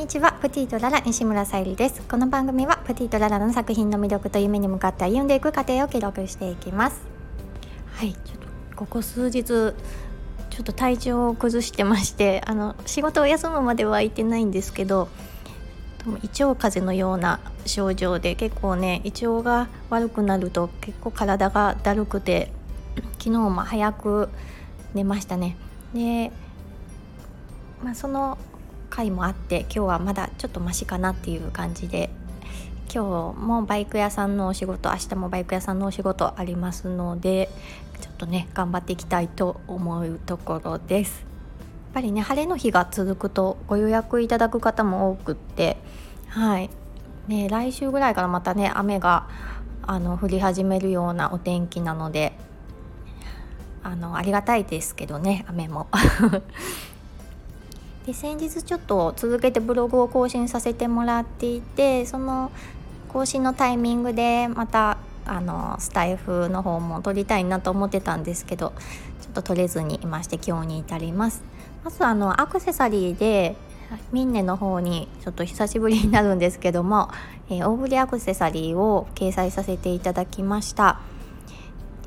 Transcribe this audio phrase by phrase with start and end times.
[0.00, 0.32] にちは。
[0.40, 2.00] プティとララ西村さゆりです。
[2.00, 7.02] この番組はプティとララの作品の魅力と夢に向かって歩んでいく過程を記録していきます。
[7.92, 8.14] はい。
[8.14, 9.74] ちょっとここ数日ちょっ
[10.64, 15.10] と体調を崩してましてあの仕事を休むまでは行ってないんですけど
[16.06, 22.50] 胃腸風邪のような症状で結構ね胃腸が悪くなると結構体がだるくて
[23.18, 24.30] 昨日も早く
[24.94, 25.58] 寝ましたね。
[25.92, 26.32] で、
[27.84, 28.38] まあ、その
[28.90, 32.10] 回もあって今日はまだちょっとマシかなっていう感じで。
[32.92, 37.48] 今日もバイク屋さんのお仕事明日もバイク屋さんのお仕事ありますので
[38.00, 41.20] ちょっとね頑張っていきたいと思うところです。
[41.20, 45.76] やっぱりね晴れの日が続くとご予約いただく方も多くって
[46.30, 46.70] はい。
[47.28, 49.28] ね来週ぐらいからまたね雨が
[49.82, 52.32] あの降り始めるようなお天気なので
[53.84, 55.86] あのありがたいですけどね雨も。
[58.06, 62.50] で先日ちょっと続けてブログを更新させてもらっていてその
[63.08, 68.72] 更新のタイミングでまたあのスタイフの方も撮りたいなと思ってたんですけど
[69.20, 71.42] ちょっと撮れずにいまして今日に至ります。
[71.84, 73.56] まずあのアクセサリーで
[74.12, 77.10] ミンネの方にちょっと久しぶりになるんですけども、
[77.48, 81.00] えー、大ぶりアクセサリーを掲載させていただきました。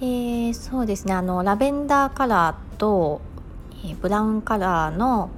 [0.00, 3.20] でそうですねあのラベンダーカラーと、
[3.84, 5.30] えー、ブラウンカラーの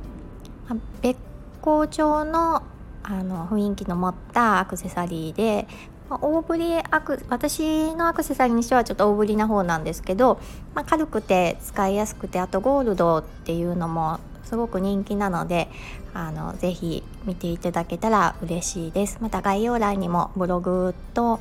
[1.03, 1.17] 別
[1.61, 2.63] 光調の
[3.07, 5.69] あの雰囲気の持ったアクセサリーで、
[6.09, 10.41] まあ、大ぶりアク私のアクセサリーにしてはちょっと大ぶりな方なんですけど、
[10.75, 15.69] まあ、軽くて使いやすくてあとゴールドっていうのもすごく人気なので
[16.15, 19.19] あのぜひ見ていただけたら嬉しいです。
[19.21, 21.41] また概要欄にもブログと、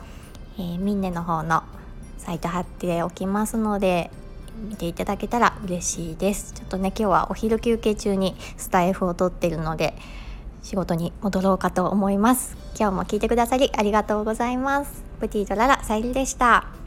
[0.58, 1.64] えー、ミンネの方の
[2.18, 4.12] サイト貼っておきますので
[4.56, 6.54] 見ていただけたら嬉しいです。
[6.54, 9.94] ちょっとね今日はお昼休憩中にスタイフを撮ってるので
[10.62, 12.56] 仕事に戻ろうかと思います。
[12.80, 15.04] 今日も聞いてくださりありがとうございます。
[15.20, 16.83] プティとララさゆりでした。